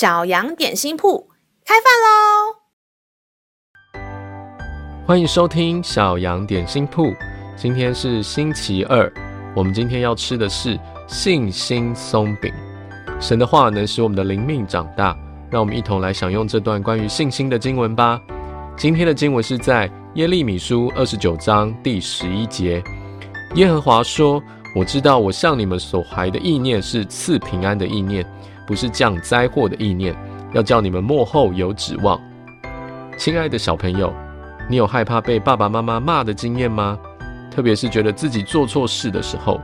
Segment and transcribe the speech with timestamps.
[0.00, 1.28] 小羊点心铺
[1.62, 2.56] 开饭喽！
[5.06, 7.12] 欢迎收听小羊点心铺。
[7.54, 9.12] 今天是星期二，
[9.54, 12.50] 我们今天要吃的是信心松饼。
[13.20, 15.14] 神的话能使我们的灵命长大，
[15.50, 18.18] 让我们一同来享用这段关于信心的经文吧。
[18.78, 22.82] 今天的经文是在耶利米书二十九章第十一节。
[23.56, 24.42] 耶和华说
[24.74, 28.24] ：“我知道我向你们所怀的意念是赐平安的意念，
[28.70, 30.14] 不是降灾祸的意念，
[30.52, 32.16] 要叫你们末后有指望。”
[33.18, 34.14] 亲爱的小朋友，
[34.68, 36.96] 你有害怕被爸爸妈妈骂的经验吗？
[37.50, 39.60] 特别是觉得自己做错事的时候。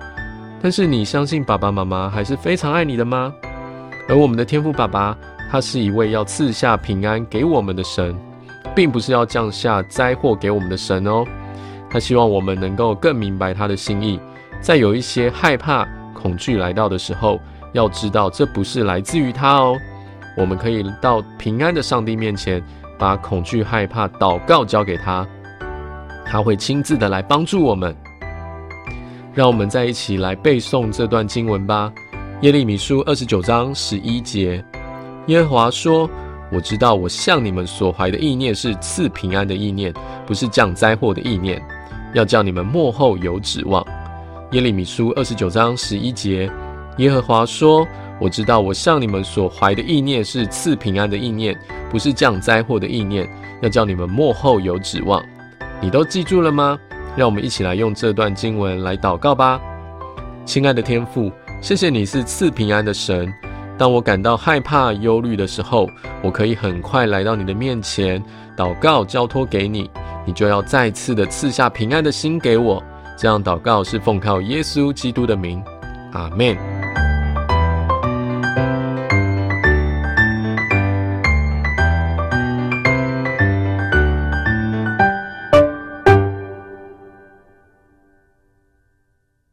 [0.60, 3.32] 但是你相信爸爸妈妈还是非常爱你的吗？
[4.08, 5.16] 而我们的天父爸爸，
[5.52, 8.12] 他是一位要赐下平安给我们的神。
[8.74, 11.24] 并不是要降下灾祸给我们的神哦，
[11.88, 14.20] 他希望我们能够更明白他的心意，
[14.60, 17.40] 在有一些害怕、恐惧来到的时候，
[17.72, 19.76] 要知道这不是来自于他哦。
[20.36, 22.62] 我们可以到平安的上帝面前，
[22.98, 25.26] 把恐惧、害怕、祷告交给他，
[26.24, 27.94] 他会亲自的来帮助我们。
[29.34, 31.92] 让我们再一起来背诵这段经文吧，
[32.42, 34.64] 《耶利米书》二十九章十一节，
[35.26, 36.08] 耶和华说。
[36.52, 39.92] 我知道我向你们所怀的意念是赐平安的意念，
[40.24, 41.60] 不是降灾祸的意念，
[42.14, 43.84] 要叫你们末后有指望。
[44.52, 46.48] 耶利米书二十九章十一节，
[46.98, 47.86] 耶和华说
[48.18, 51.58] ：“我知道我向你们所怀的意念是赐平安的意念，
[51.90, 53.28] 不是降灾祸的意念，
[53.60, 55.22] 要叫你们末后有指望。”
[55.80, 56.78] 你都记住了吗？
[57.16, 59.60] 让我们一起来用这段经文来祷告吧。
[60.46, 61.30] 亲爱的天父，
[61.60, 63.32] 谢谢你是赐平安的神。
[63.76, 65.86] 当我感到害怕、忧虑的时候，
[66.22, 68.22] 我可以很快来到你的面前，
[68.56, 69.90] 祷告、交托给你，
[70.24, 72.82] 你就要再次的赐下平安的心给我。
[73.18, 75.62] 这样祷告是奉靠耶稣基督的名，
[76.12, 76.75] 阿门。